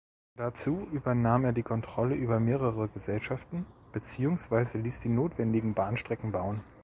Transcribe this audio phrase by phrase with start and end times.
[0.35, 6.63] Dazu übernahm er die Kontrolle über mehrere Gesellschaften beziehungsweise ließ die notwendigen Bahnstrecken bauen.